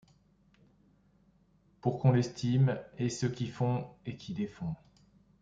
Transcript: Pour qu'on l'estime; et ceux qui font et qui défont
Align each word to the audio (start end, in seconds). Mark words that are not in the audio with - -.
Pour 1.79 1.99
qu'on 1.99 2.11
l'estime; 2.11 2.79
et 2.97 3.07
ceux 3.09 3.29
qui 3.29 3.45
font 3.45 3.85
et 4.07 4.17
qui 4.17 4.33
défont 4.33 4.73